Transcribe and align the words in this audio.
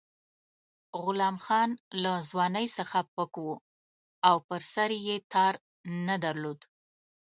غلام 1.03 1.35
ګل 1.45 1.71
له 2.03 2.13
ځوانۍ 2.29 2.67
څخه 2.77 2.99
پک 3.15 3.33
وو 3.43 3.63
او 4.27 4.35
پر 4.47 4.61
سر 4.73 4.89
یې 5.05 5.17
تار 5.33 5.53
نه 6.07 6.15
درلود. 6.23 6.59